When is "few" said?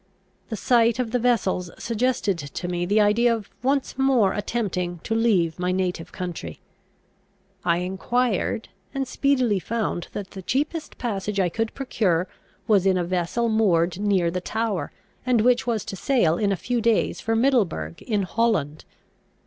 16.57-16.81